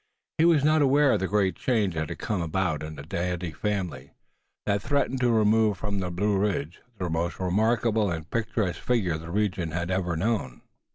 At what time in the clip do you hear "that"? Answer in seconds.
1.93-2.09, 4.65-4.81